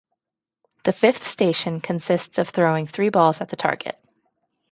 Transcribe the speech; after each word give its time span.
The 0.83 0.93
fifth 0.93 1.27
station 1.27 1.79
consists 1.79 2.39
of 2.39 2.49
throwing 2.49 2.87
three 2.87 3.09
balls 3.09 3.39
at 3.39 3.49
the 3.49 3.55
target. 3.55 3.99